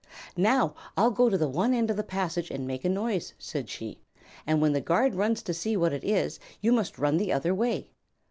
"Now, 0.35 0.73
I'll 0.97 1.11
go 1.11 1.29
to 1.29 1.47
one 1.47 1.75
end 1.75 1.91
of 1.91 1.95
the 1.95 2.01
passage 2.03 2.49
and 2.49 2.65
make 2.65 2.83
a 2.83 2.89
noise," 2.89 3.35
said 3.37 3.69
she; 3.69 3.99
"and 4.47 4.59
when 4.59 4.73
the 4.73 4.81
guard 4.81 5.13
runs 5.13 5.43
to 5.43 5.53
see 5.53 5.77
what 5.77 5.93
it 5.93 6.03
is 6.03 6.39
you 6.59 6.71
must 6.71 6.97
run 6.97 7.17
the 7.17 7.31
other 7.31 7.53
way. 7.53 7.91